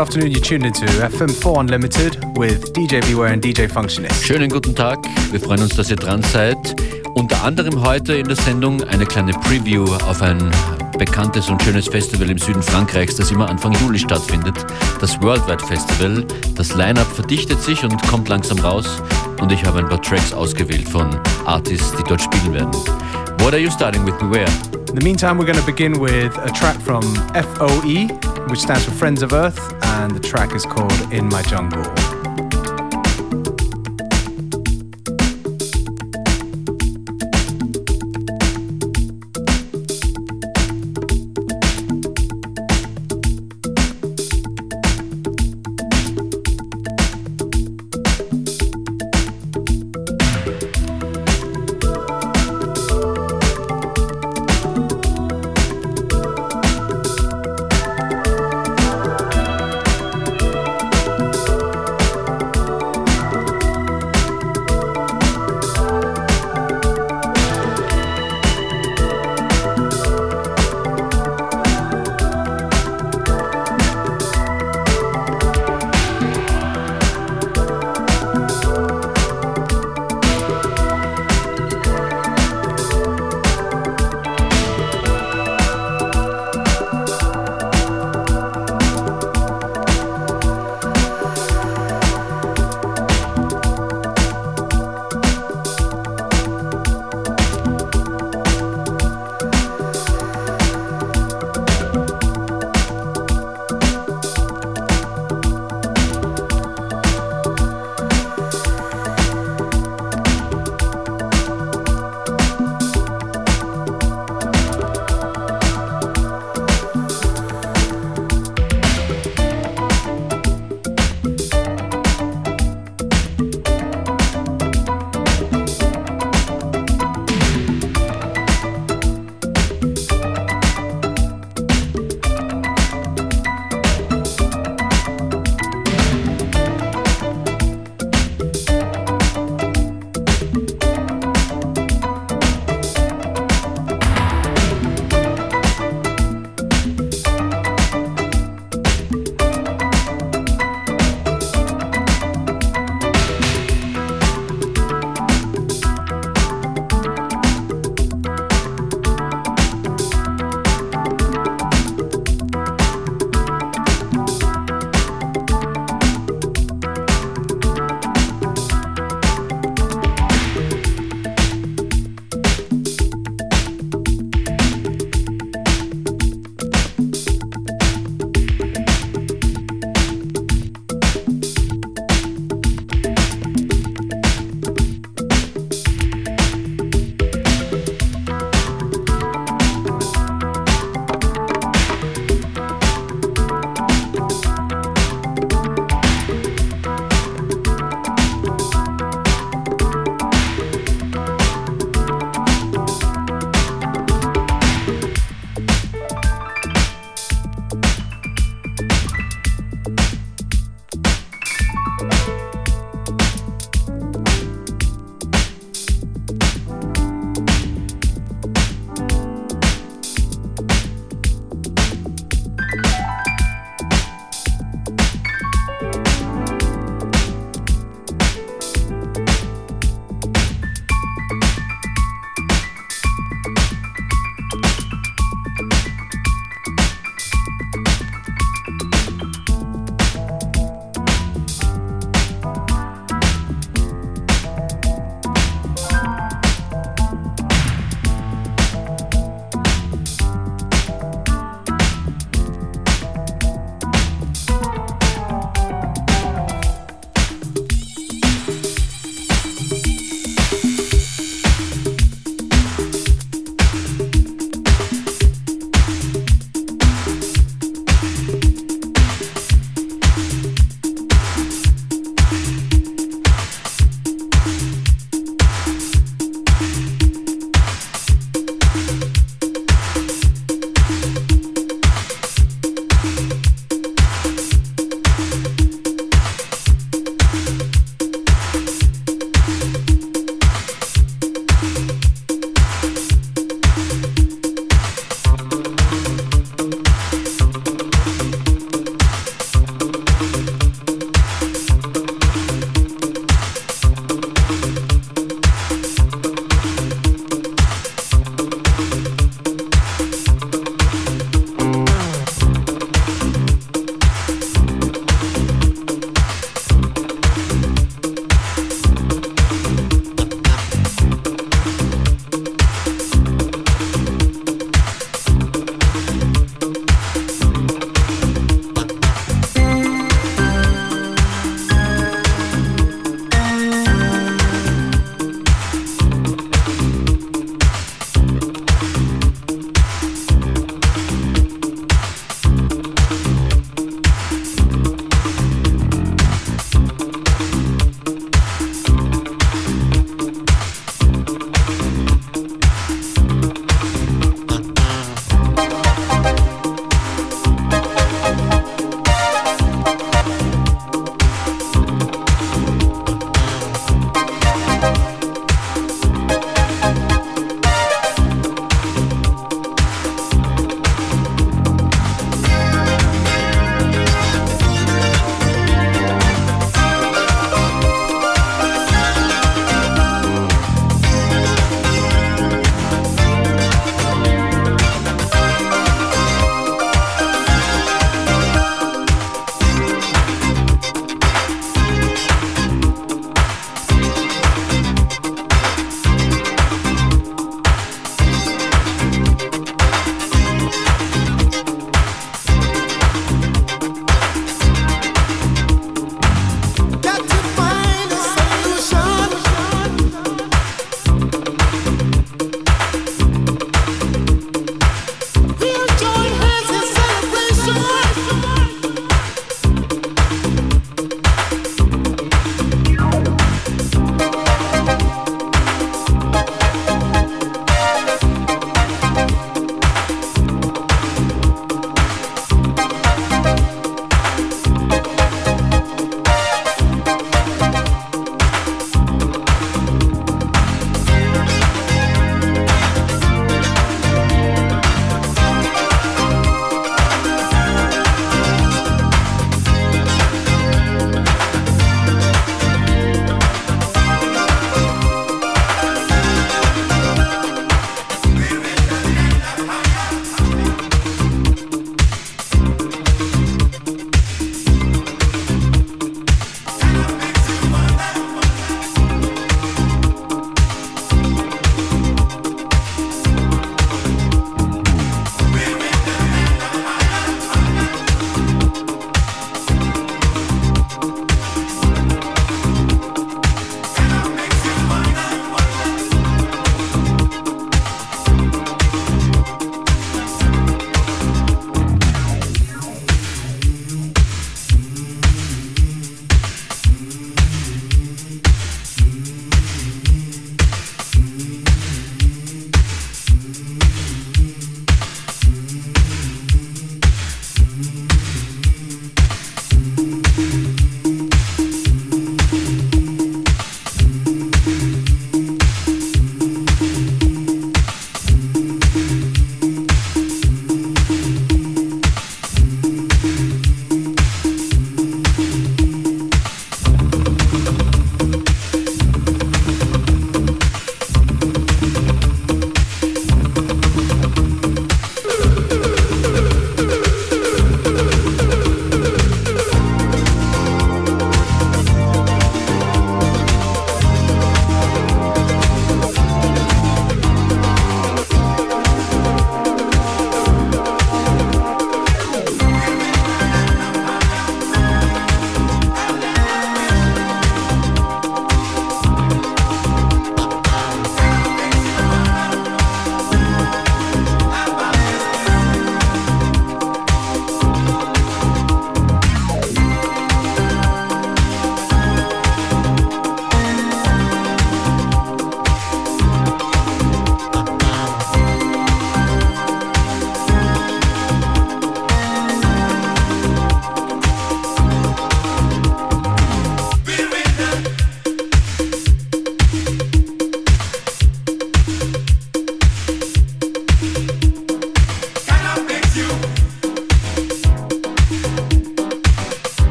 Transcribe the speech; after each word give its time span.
Good 0.00 0.08
afternoon, 0.08 0.32
you're 0.32 0.40
tuned 0.40 0.64
into 0.64 0.86
FM4 0.86 1.60
Unlimited 1.60 2.16
with 2.38 2.72
DJ 2.72 3.02
Beware 3.02 3.34
and 3.34 3.44
DJ 3.44 3.70
Functionist. 3.70 4.24
Schönen 4.24 4.48
guten 4.48 4.74
Tag, 4.74 4.98
wir 5.30 5.38
freuen 5.38 5.60
uns, 5.60 5.76
dass 5.76 5.90
ihr 5.90 5.96
dran 5.96 6.22
seid. 6.22 6.56
Unter 7.16 7.44
anderem 7.44 7.84
heute 7.84 8.14
in 8.14 8.26
der 8.26 8.36
Sendung 8.36 8.82
eine 8.84 9.04
kleine 9.04 9.32
Preview 9.32 9.84
auf 10.08 10.22
ein 10.22 10.38
bekanntes 10.98 11.50
und 11.50 11.62
schönes 11.62 11.86
Festival 11.86 12.30
im 12.30 12.38
Süden 12.38 12.62
Frankreichs, 12.62 13.16
das 13.16 13.30
immer 13.30 13.50
Anfang 13.50 13.74
Juli 13.74 13.98
stattfindet, 13.98 14.54
das 15.02 15.20
Worldwide 15.20 15.62
Festival. 15.66 16.24
Das 16.54 16.74
Line-Up 16.74 17.14
verdichtet 17.14 17.60
sich 17.60 17.84
und 17.84 18.00
kommt 18.08 18.30
langsam 18.30 18.58
raus 18.60 19.02
und 19.42 19.52
ich 19.52 19.62
habe 19.66 19.80
ein 19.80 19.88
paar 19.90 20.00
Tracks 20.00 20.32
ausgewählt 20.32 20.88
von 20.88 21.10
Artists, 21.44 21.94
die 21.98 22.04
dort 22.04 22.22
spielen 22.22 22.54
werden. 22.54 22.72
What 23.40 23.52
are 23.52 23.58
you 23.58 23.70
starting 23.70 24.06
with, 24.06 24.14
Beware? 24.14 24.48
In 24.88 24.98
the 24.98 25.04
meantime, 25.04 25.38
we're 25.38 25.44
going 25.44 25.58
to 25.58 25.66
begin 25.66 26.00
with 26.00 26.36
a 26.38 26.50
track 26.50 26.80
from 26.80 27.02
FOE, 27.34 28.08
which 28.48 28.60
stands 28.60 28.84
for 28.84 28.90
Friends 28.92 29.22
of 29.22 29.32
Earth, 29.32 29.58
and 29.90 30.12
the 30.12 30.20
track 30.20 30.54
is 30.54 30.64
called 30.64 31.12
In 31.12 31.28
My 31.28 31.42
Jungle. 31.42 31.99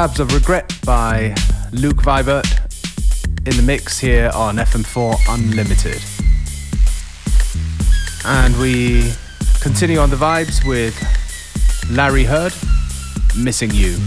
Stabs 0.00 0.18
of 0.18 0.32
Regret 0.32 0.78
by 0.86 1.34
Luke 1.72 1.98
Vibert 1.98 2.46
in 3.46 3.54
the 3.54 3.62
mix 3.62 3.98
here 3.98 4.30
on 4.34 4.56
FM4 4.56 5.14
Unlimited. 5.28 6.00
And 8.24 8.58
we 8.58 9.12
continue 9.60 9.98
on 9.98 10.08
the 10.08 10.16
vibes 10.16 10.66
with 10.66 10.96
Larry 11.90 12.24
Heard, 12.24 12.54
Missing 13.36 13.72
You. 13.74 13.98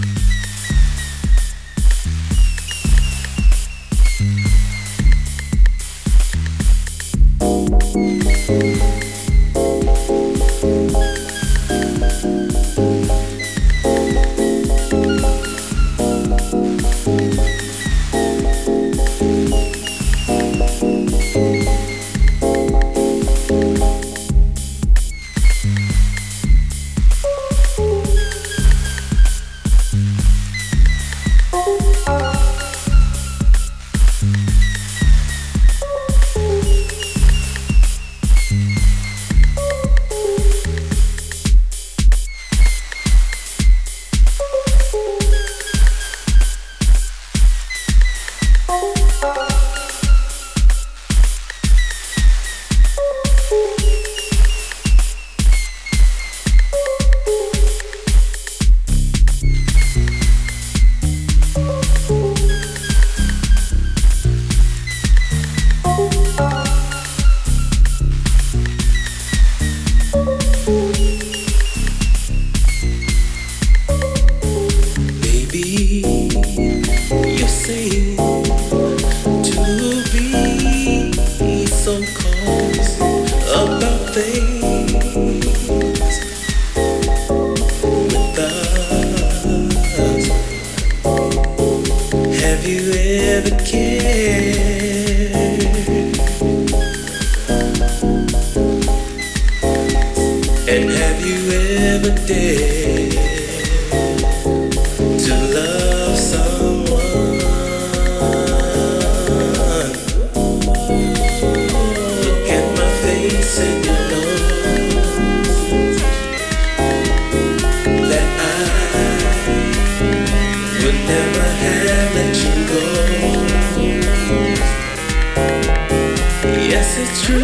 It's 127.05 127.21
true 127.25 127.43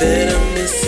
that 0.00 0.32
I'm 0.34 0.54
missing 0.54 0.87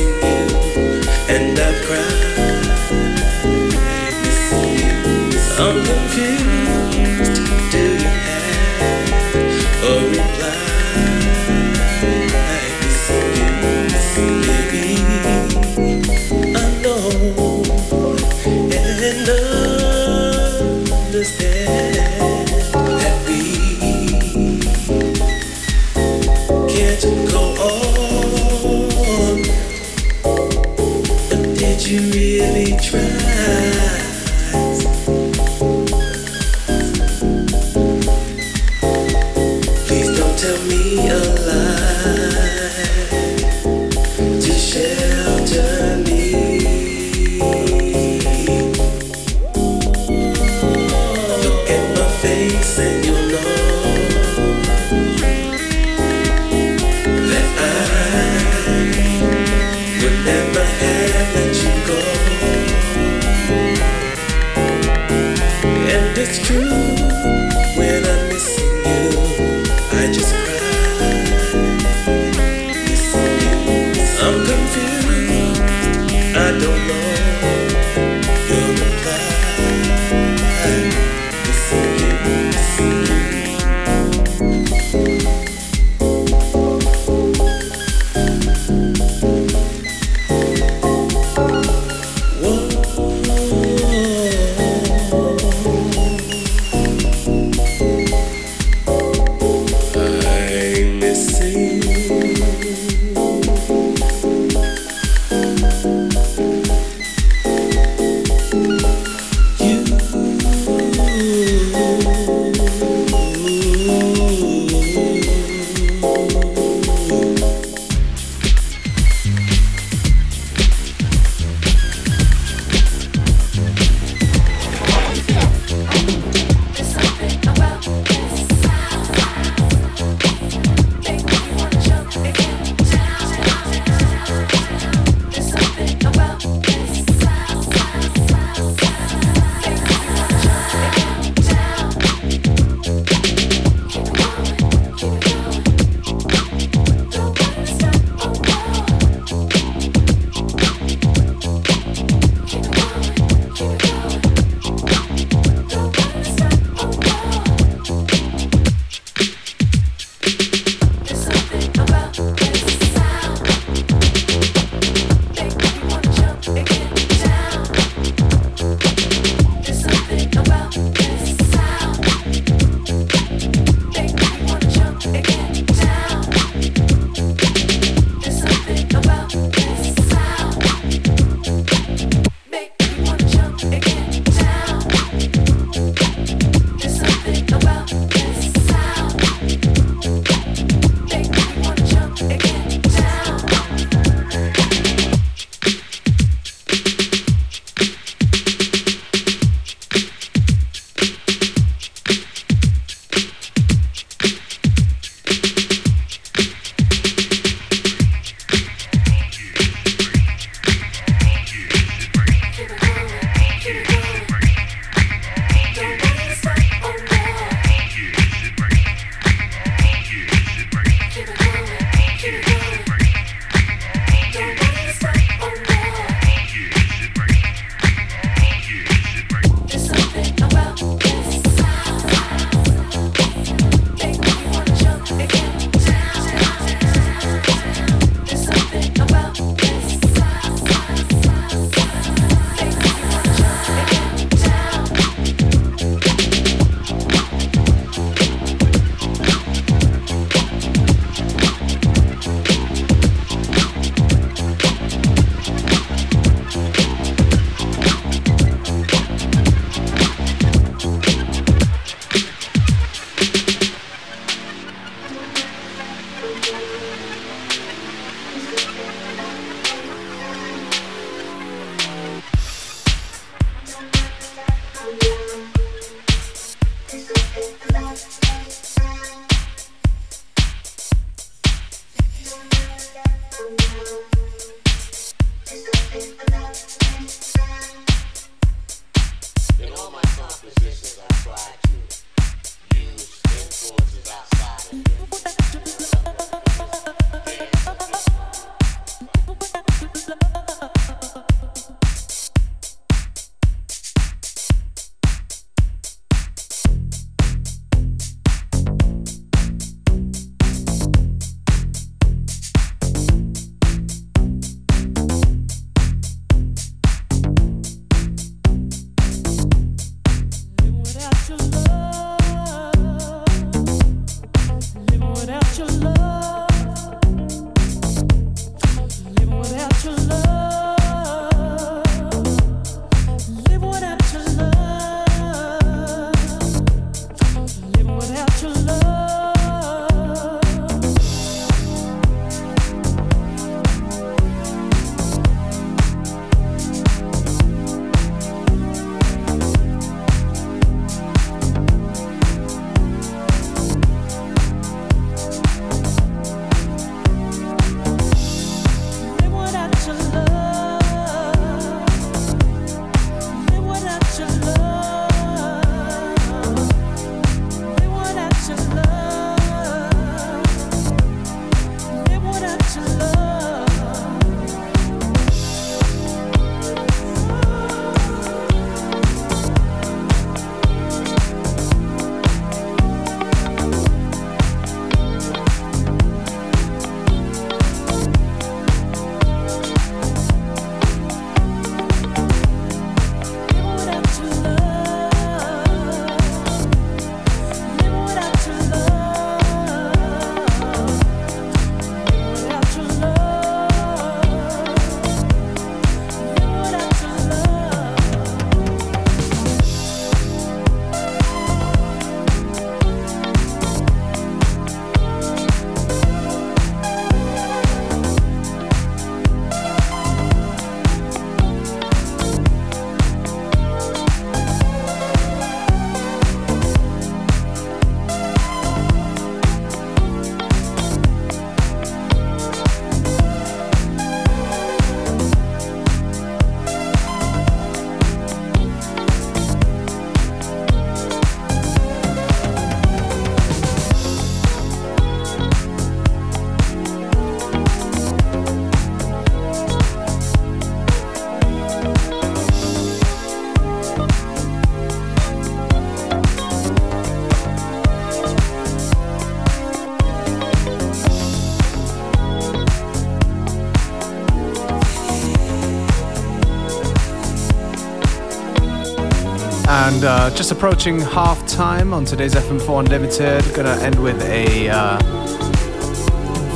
uh, 470.10 470.28
just 470.34 470.50
approaching 470.50 471.00
half 471.00 471.46
time 471.46 471.94
on 471.94 472.04
today's 472.04 472.34
FM4 472.34 472.80
Unlimited. 472.80 473.44
Gonna 473.54 473.80
end 473.80 474.02
with 474.02 474.20
a 474.22 474.68
uh, 474.68 474.98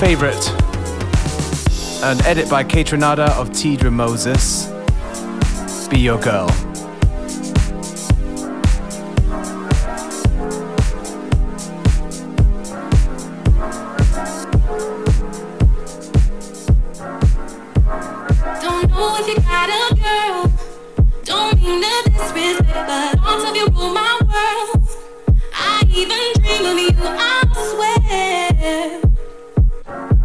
favorite, 0.01 0.51
an 2.03 2.21
edit 2.27 2.51
by 2.51 2.65
Kaytranada 2.65 3.29
of 3.39 3.51
Teedra 3.51 3.93
Moses. 3.93 4.67
Be 5.89 6.01
your 6.01 6.19
girl. 6.19 6.64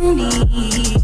me. 0.00 0.99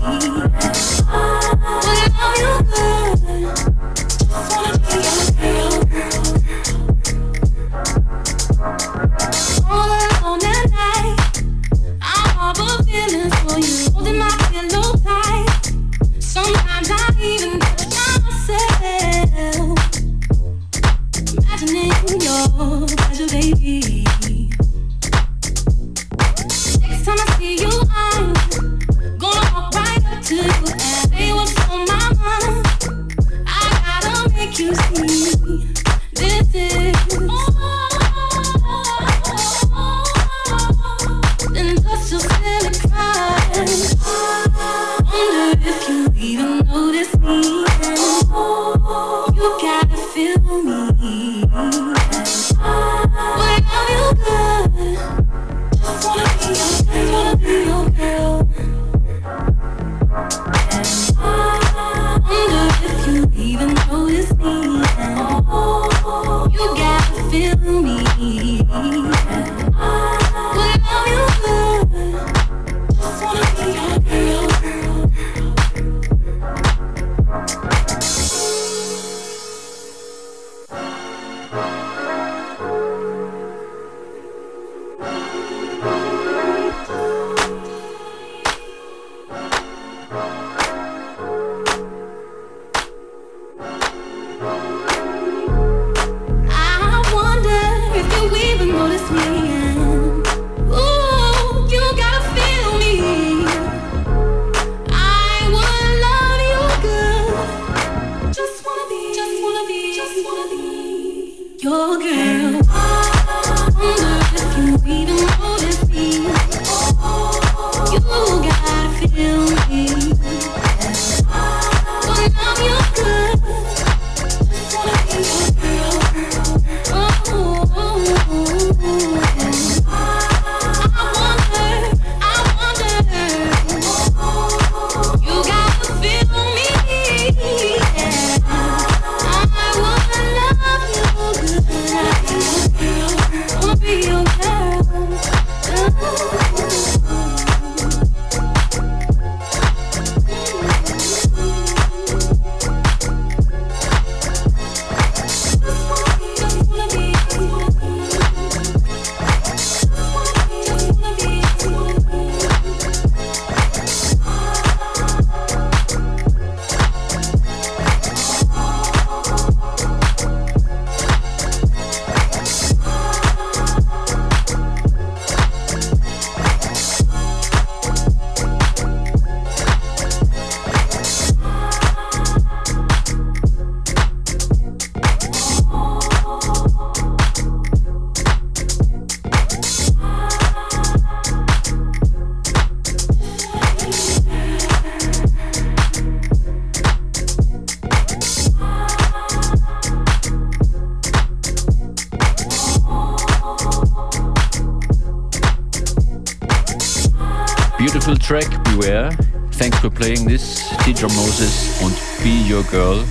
Teacher 210.97 211.13
Moses 211.13 211.69
und 211.83 211.95
Be 212.23 212.51
Your 212.51 212.65
Girl 212.65 213.05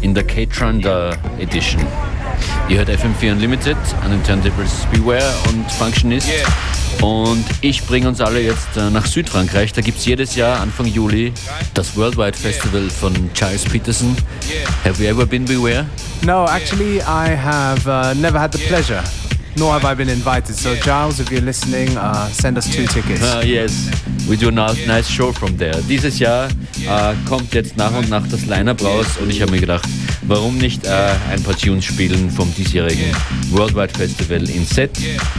in 0.00 0.14
der 0.14 0.24
K-Tranda 0.24 1.18
Edition. 1.38 1.82
Ihr 2.70 2.78
hört 2.78 2.88
FM4 2.88 3.32
Unlimited 3.32 3.76
an 4.02 4.12
den 4.12 4.24
Turntables 4.24 4.86
Beware 4.90 5.30
und 5.48 5.70
Functionist. 5.70 6.30
Und 7.02 7.44
ich 7.60 7.84
bringe 7.84 8.08
uns 8.08 8.22
alle 8.22 8.40
jetzt 8.40 8.74
äh, 8.78 8.88
nach 8.88 9.04
Südfrankreich. 9.04 9.74
Da 9.74 9.82
gibt 9.82 9.98
es 9.98 10.06
jedes 10.06 10.34
Jahr 10.34 10.60
Anfang 10.60 10.86
Juli 10.86 11.34
das 11.74 11.94
Worldwide 11.94 12.38
Festival 12.38 12.88
von 12.88 13.12
Charles 13.34 13.64
Peterson. 13.64 14.16
Have 14.82 15.02
you 15.02 15.10
ever 15.10 15.26
been 15.26 15.44
Beware? 15.44 15.84
No, 16.24 16.46
actually, 16.46 17.02
I 17.02 17.36
have 17.36 17.86
uh, 17.86 18.14
never 18.14 18.40
had 18.40 18.54
the 18.54 18.66
pleasure. 18.66 19.02
Nor 19.56 19.74
have 19.74 19.84
I 19.84 19.94
been 19.94 20.08
invited. 20.08 20.54
So, 20.54 20.74
Giles, 20.76 21.20
if 21.20 21.30
you're 21.30 21.44
listening, 21.44 21.94
uh, 21.98 22.28
send 22.28 22.56
us 22.56 22.66
two 22.66 22.86
tickets. 22.86 23.22
Uh, 23.22 23.42
yes, 23.44 23.90
we 24.26 24.36
do 24.36 24.48
a 24.48 24.52
nice 24.52 25.06
show 25.06 25.32
from 25.32 25.58
there. 25.58 25.74
Dieses 25.82 26.18
Jahr 26.18 26.48
uh, 26.90 27.14
kommt 27.28 27.54
jetzt 27.54 27.76
nach 27.76 27.94
und 27.94 28.10
nach 28.10 28.26
das 28.28 28.46
Line-Up 28.46 28.82
raus 28.82 29.06
und 29.20 29.30
ich 29.30 29.40
habe 29.40 29.52
mir 29.52 29.60
gedacht, 29.60 29.88
warum 30.22 30.58
nicht 30.58 30.84
uh, 30.86 30.90
ein 31.30 31.42
paar 31.42 31.56
Tunes 31.56 31.84
spielen 31.84 32.30
vom 32.30 32.52
diesjährigen 32.54 33.14
Worldwide 33.50 33.96
Festival 33.96 34.48
in 34.50 34.66
Set, 34.66 34.90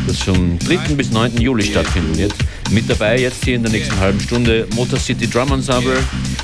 das 0.07 0.19
vom 0.19 0.57
3. 0.59 0.95
bis 0.95 1.11
9. 1.11 1.37
Juli 1.39 1.63
stattfinden 1.63 2.17
wird. 2.17 2.33
Mit 2.71 2.89
dabei 2.89 3.19
jetzt 3.19 3.43
hier 3.43 3.55
in 3.55 3.63
der 3.63 3.71
nächsten 3.71 3.97
halben 3.99 4.19
Stunde 4.19 4.67
Motor 4.75 4.99
City 4.99 5.29
Drum 5.29 5.51
Ensemble, 5.51 5.99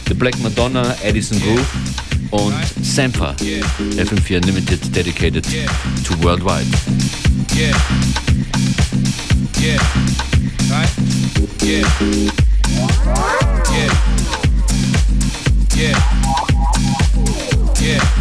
The 0.08 0.14
Black 0.14 0.38
Madonna, 0.40 0.96
Edison 1.04 1.42
Groove 1.42 1.68
und 2.32 2.56
Sampa, 2.84 3.36
FM4 3.98 4.38
Unlimited 4.38 4.96
dedicated 4.96 5.46
to 6.04 6.14
Worldwide. 6.22 6.68
Yeah. 7.56 7.72
Right? 10.70 10.90
Yeah. 11.64 11.88
Yeah. 13.72 14.17
Yeah. 15.78 15.94
Yeah. 17.80 18.17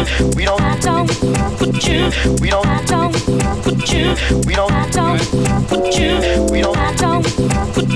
you. 0.00 0.30
We 0.36 0.44
don't. 0.44 0.60
I 0.60 0.78
don't 0.78 1.10
you. 1.88 2.10
We 2.40 2.50
don't. 2.50 2.66
I 2.66 2.84
don't 2.84 3.14
you. 3.92 4.14
We 4.46 4.54
don't. 4.54 4.72
I 4.72 4.88
don't 4.90 5.96
you. 5.96 6.46
We 6.50 6.60
don't. 6.60 6.76
I 6.76 6.92
don't 6.92 7.24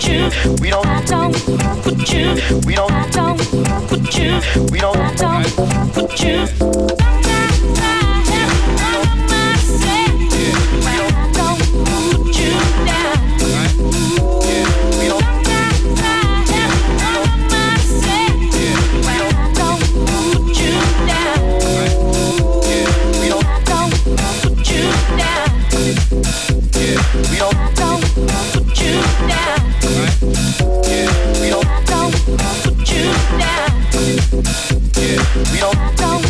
you. 0.08 0.30
We 0.60 0.70
don't. 0.70 0.86
I 0.86 1.04
don't 1.04 2.12
you. 2.12 2.34
We 2.66 2.74
don't. 2.74 2.90
I 2.90 3.06
don't 3.10 4.16
you. 4.16 4.40
We 4.70 4.78
don't. 4.78 5.16
Don't 5.16 6.20
you. 6.20 7.33
don't, 35.72 35.96
don't 35.96 36.22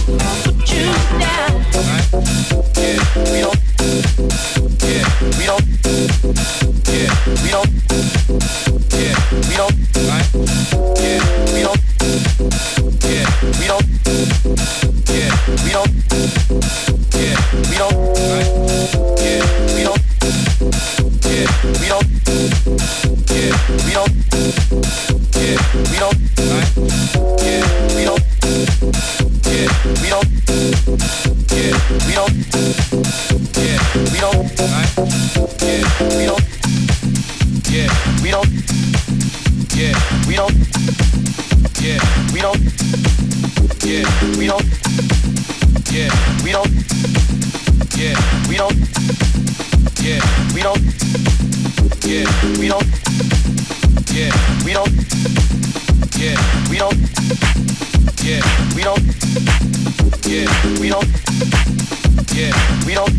put 0.45 0.71
you 0.71 0.85
down. 1.19 1.65
Yeah, 2.77 3.33
we 3.33 3.41
don't. 3.41 3.64
don't. 54.85 56.19
Yeah. 56.19 56.37
We 56.71 56.79
don't. 56.79 56.97
Yeah. 58.23 58.43
We 58.75 58.83
don't. 58.83 59.03
Yeah. 60.27 60.47
We 60.81 60.89
don't. 60.89 61.09
Yeah. 62.35 62.53
We 62.87 62.95
don't. 62.95 63.13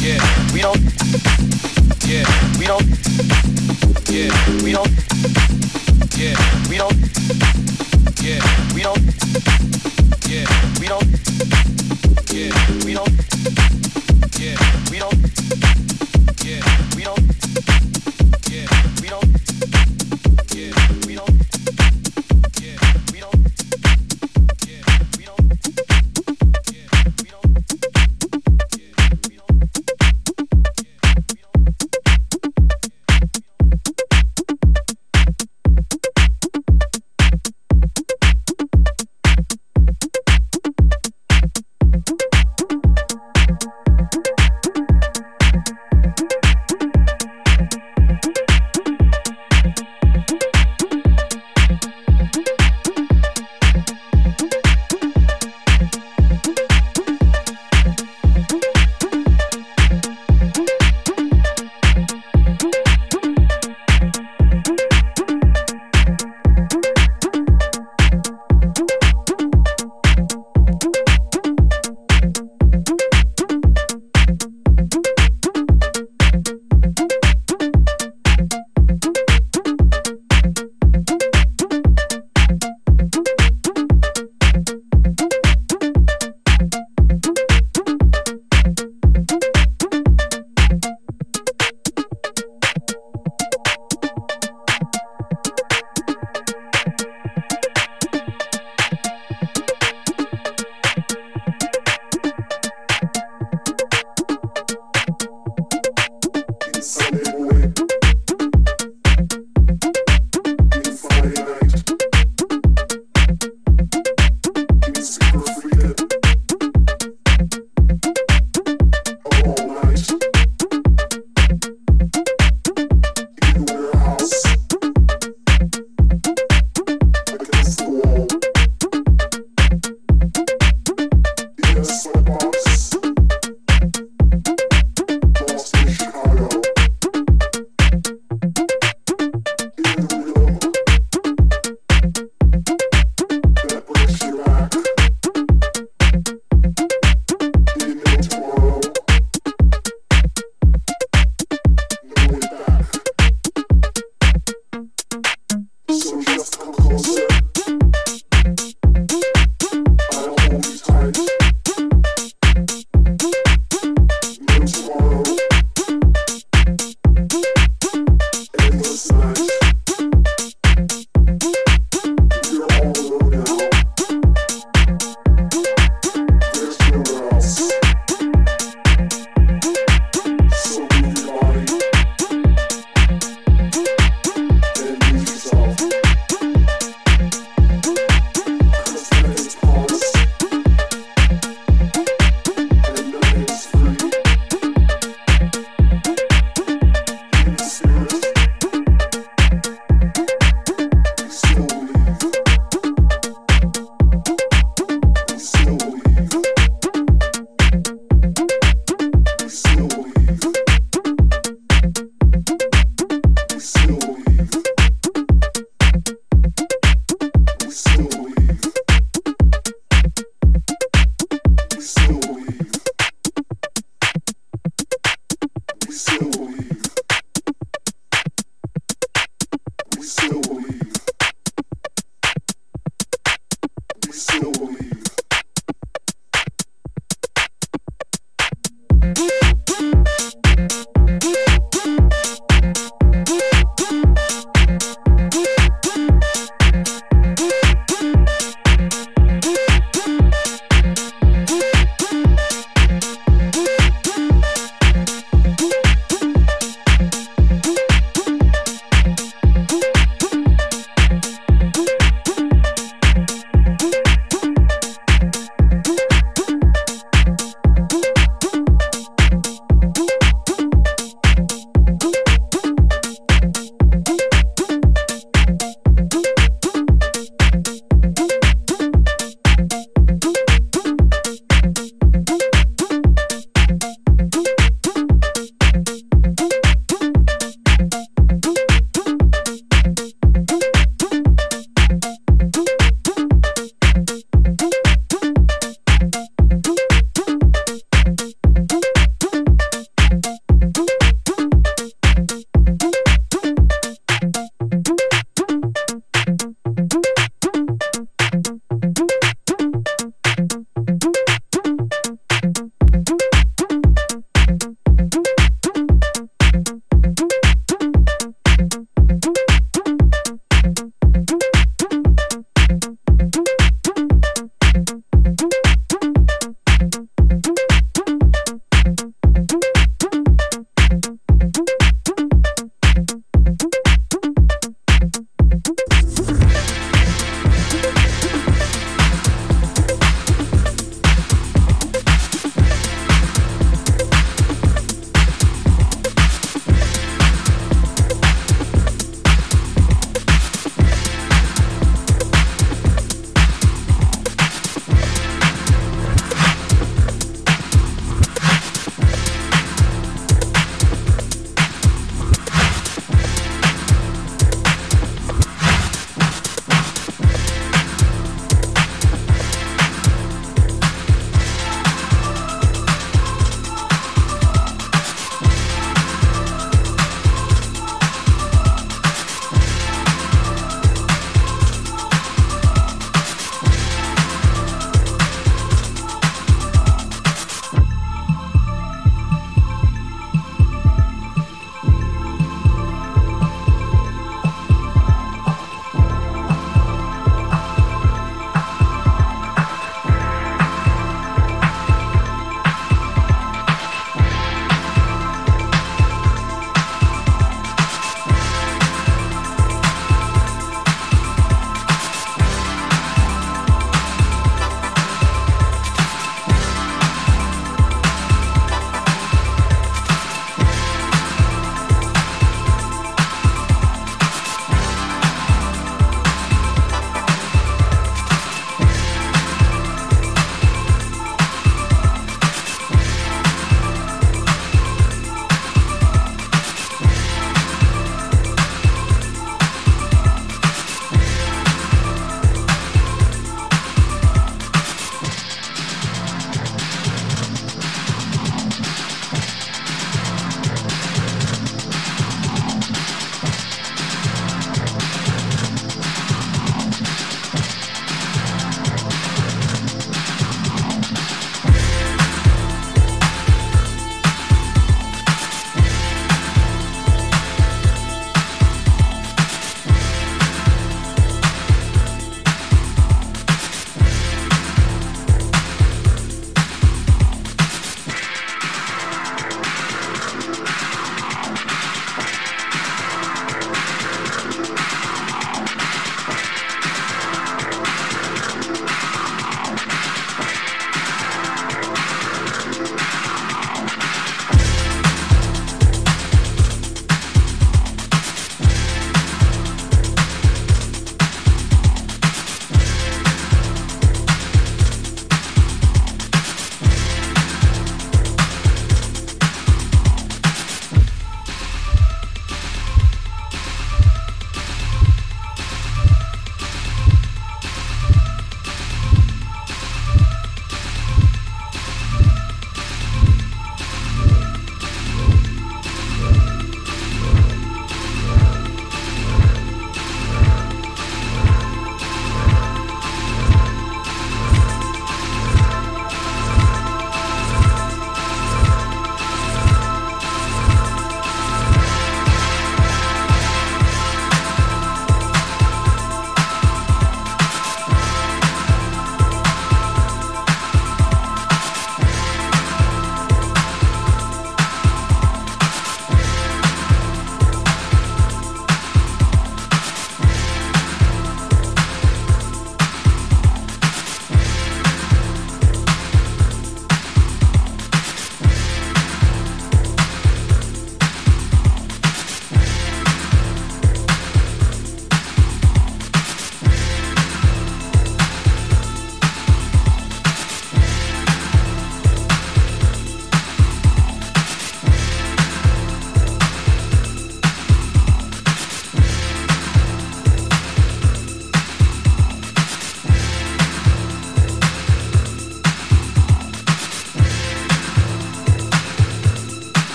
Yeah. 0.00 0.20
We 0.52 0.60
don't. 0.60 0.80
Yeah. 2.06 2.24
We 2.58 2.66
don't. 2.66 2.86
Yeah. 4.08 4.62
We 4.62 4.72
don't. 4.72 5.45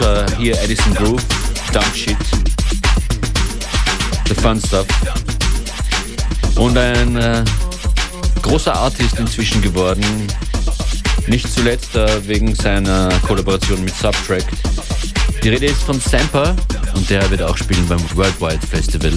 Und 0.00 0.36
hier 0.36 0.60
Edison 0.62 0.94
Groove, 0.94 1.22
Dump 1.72 1.94
Shit. 1.94 2.16
The 4.28 4.34
Fun 4.34 4.60
Stuff. 4.60 4.86
Und 6.56 6.76
ein 6.76 7.16
äh, 7.16 7.44
großer 8.42 8.74
Artist 8.74 9.18
inzwischen 9.18 9.62
geworden. 9.62 10.04
Nicht 11.26 11.52
zuletzt 11.52 11.94
äh, 11.94 12.26
wegen 12.26 12.54
seiner 12.54 13.08
Kollaboration 13.26 13.84
mit 13.84 13.94
Subtract. 13.96 14.46
Die 15.42 15.48
Rede 15.48 15.66
ist 15.66 15.82
von 15.82 16.00
Samper 16.00 16.54
und 16.94 17.08
der 17.08 17.28
wird 17.30 17.42
auch 17.42 17.56
spielen 17.56 17.86
beim 17.88 18.00
Worldwide 18.14 18.66
Festival 18.66 19.12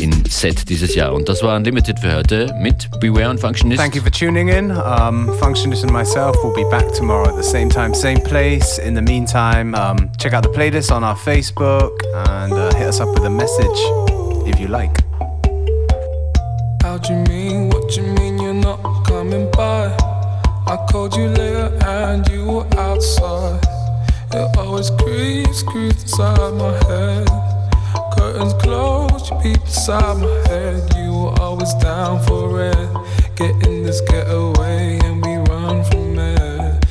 in 0.00 0.24
Sète 0.28 0.64
dieses 0.64 0.94
Jahr. 0.94 1.12
Und 1.12 1.28
das 1.28 1.42
war 1.42 1.56
Unlimited 1.56 1.98
für 1.98 2.16
heute 2.16 2.54
mit 2.60 2.88
Beware 3.00 3.30
und 3.30 3.40
Functionist. 3.40 3.80
Thank 3.80 3.94
you 3.94 4.02
for 4.02 4.10
tuning 4.10 4.48
in. 4.48 4.70
Um, 4.70 5.30
Functionist 5.38 5.84
and 5.84 5.92
myself 5.92 6.36
will 6.42 6.54
be 6.54 6.68
back 6.70 6.90
tomorrow 6.94 7.28
at 7.28 7.36
the 7.36 7.42
same 7.42 7.68
time, 7.68 7.94
same 7.94 8.20
place. 8.20 8.78
In 8.78 8.94
the 8.94 9.02
meantime, 9.02 9.74
um, 9.74 10.10
check 10.18 10.32
out 10.32 10.42
the 10.42 10.48
playlist 10.48 10.90
on 10.90 11.04
our 11.04 11.16
Facebook 11.16 11.92
and 12.14 12.52
uh, 12.52 12.74
hit 12.76 12.88
us 12.88 13.00
up 13.00 13.08
with 13.14 13.24
a 13.24 13.30
message 13.30 13.78
if 14.46 14.58
you 14.58 14.68
like. 14.68 14.96
How 16.82 16.98
do 16.98 17.12
you 17.12 17.20
mean? 17.28 17.68
What 17.68 17.96
you 17.96 18.02
mean 18.14 18.38
you're 18.38 18.54
not 18.54 19.04
coming 19.04 19.50
by? 19.50 19.94
I 20.66 20.76
called 20.90 21.14
you 21.16 21.28
later 21.28 21.76
and 21.84 22.26
you 22.28 22.44
were 22.44 22.78
outside. 22.78 23.60
It 24.32 24.56
always 24.56 24.90
creeps, 24.90 25.62
creeps 25.62 26.02
inside 26.02 26.54
my 26.54 26.72
head. 26.88 27.28
Curtains 28.16 28.54
closed, 28.62 28.99
you 29.28 29.36
peep 29.40 29.60
inside 29.62 30.18
my 30.18 30.48
head. 30.48 30.94
You 30.96 31.12
were 31.12 31.40
always 31.40 31.74
down 31.74 32.22
for 32.24 32.62
it. 32.62 32.88
Getting 33.36 33.82
this 33.82 34.00
getaway 34.02 34.98
and 35.04 35.24
we 35.24 35.36
run 35.50 35.84
from 35.84 36.18
it. 36.18 36.84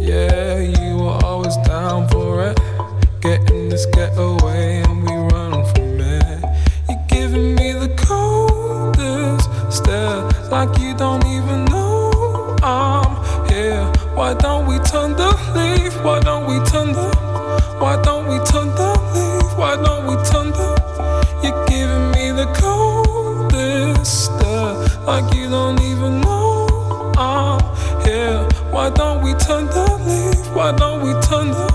Yeah, 0.00 0.60
you 0.60 0.96
were 0.96 1.18
always 1.24 1.56
down 1.58 2.08
for 2.08 2.44
it. 2.44 2.60
Getting 3.20 3.68
this 3.68 3.86
getaway 3.86 4.82
and 4.82 5.02
we 5.02 5.14
run 5.34 5.64
from 5.74 6.00
it. 6.00 6.44
You're 6.88 7.06
giving 7.08 7.54
me 7.54 7.72
the 7.72 7.94
coldest 7.96 9.48
stare, 9.74 10.22
like 10.50 10.78
you 10.78 10.94
don't 10.94 11.26
even 11.26 11.64
know 11.66 12.56
I'm 12.62 13.48
here. 13.48 13.84
Why 14.14 14.34
don't 14.34 14.66
we 14.66 14.78
turn 14.78 15.12
the 15.12 15.30
leaf? 15.54 15.92
Why 16.04 16.20
don't 16.20 16.46
we 16.46 16.64
turn 16.70 16.92
the? 16.92 17.10
Why 17.80 18.00
don't 18.02 18.28
we 18.28 18.38
turn 18.46 18.68
the 18.74 18.95
turn 29.38 29.66
the 29.66 29.86
leaf? 30.06 30.54
Why 30.54 30.72
don't 30.72 31.02
we 31.02 31.12
turn 31.22 31.50
the? 31.50 31.68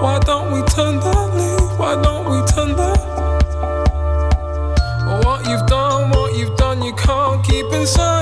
Why 0.00 0.18
don't 0.20 0.52
we 0.52 0.62
turn 0.68 1.00
the 1.00 1.14
leaf? 1.38 1.78
Why 1.78 2.00
don't 2.00 2.24
we 2.30 2.46
turn 2.46 2.76
the? 2.76 2.90
What 5.24 5.46
you've 5.48 5.66
done, 5.66 6.10
what 6.10 6.36
you've 6.36 6.56
done, 6.56 6.82
you 6.82 6.94
can't 6.94 7.44
keep 7.44 7.66
inside. 7.72 8.17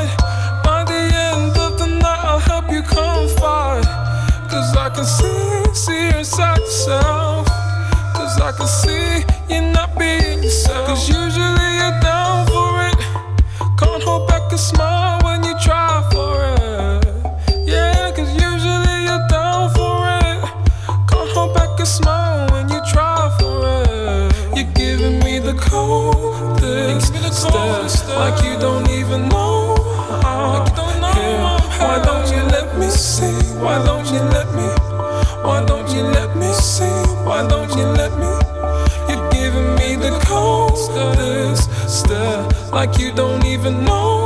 Like 42.87 43.01
you 43.01 43.13
don't 43.13 43.45
even 43.45 43.85
know. 43.85 44.26